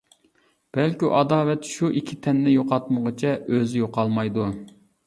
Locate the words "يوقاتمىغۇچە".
2.57-3.39